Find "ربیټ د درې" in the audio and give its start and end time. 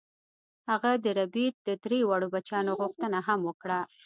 1.19-1.99